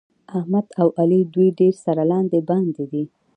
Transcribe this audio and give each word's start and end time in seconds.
احمد 0.37 0.67
او 0.81 0.87
علي 0.99 1.21
دوی 1.33 1.49
ډېر 1.59 1.73
سره 1.85 2.01
لاندې 2.11 2.39
باندې 2.49 2.83
دي. 2.91 3.03